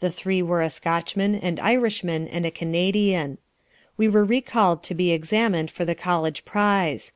The 0.00 0.10
three 0.10 0.40
were 0.40 0.62
a 0.62 0.70
Scotchman, 0.70 1.34
an 1.34 1.58
Irishman 1.60 2.26
and 2.26 2.46
a 2.46 2.50
Canadian. 2.50 3.36
We 3.98 4.08
were 4.08 4.24
recalled 4.24 4.82
to 4.84 4.94
be 4.94 5.10
examined 5.12 5.70
for 5.70 5.84
the 5.84 5.94
college 5.94 6.46
prize. 6.46 7.12